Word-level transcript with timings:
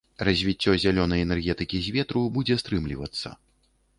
Развіццё 0.27 0.71
зялёнай 0.83 1.25
энергетыкі 1.25 1.83
з 1.87 1.93
ветру 1.97 2.23
будзе 2.39 2.59
стрымлівацца. 2.65 3.35